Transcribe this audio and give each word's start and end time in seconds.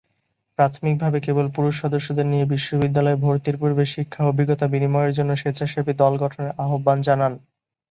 প্রাথমিকভাবে 0.59 1.17
কেবল 1.25 1.45
পুরুষ 1.55 1.73
সদস্যদের 1.83 2.25
নিয়ে 2.25 2.45
বিশ্ববিদ্যালয়ে 2.53 3.21
ভর্তির 3.23 3.59
পূর্বে 3.61 3.83
শিক্ষা 3.93 4.21
অভিজ্ঞতা 4.25 4.65
বিনিময়ের 4.67 5.15
জন্য 5.17 5.31
স্বেচ্ছাসেবী 5.35 5.93
দল 6.01 6.13
গঠনের 6.23 6.51
আহ্বান 6.63 6.97
জানান। 7.07 7.33